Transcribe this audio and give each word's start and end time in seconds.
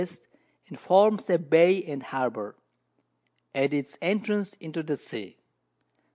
and 0.67 0.79
forms 0.79 1.29
a 1.29 1.37
Bay 1.37 1.79
and 1.83 2.01
a 2.01 2.05
Harbour, 2.05 2.55
at 3.53 3.71
its 3.71 3.99
Entrance 4.01 4.55
into 4.55 4.81
the 4.81 4.95
Sea. 4.97 5.37